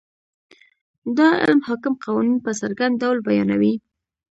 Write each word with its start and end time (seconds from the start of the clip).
دا 1.17 1.27
علم 1.43 1.59
حاکم 1.67 1.93
قوانین 2.03 2.37
په 2.45 2.51
څرګند 2.59 2.93
ډول 3.01 3.17
بیانوي. 3.27 3.73